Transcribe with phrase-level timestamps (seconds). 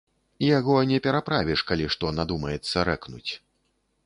[0.45, 3.31] Яго не пераправіш, калі што надумаецца рэкнуць.